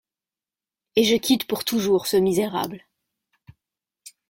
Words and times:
Et 0.95 1.03
je 1.03 1.15
quitte 1.15 1.45
pour 1.45 1.63
toujours 1.63 2.07
ce 2.07 2.17
misérable. 2.17 2.87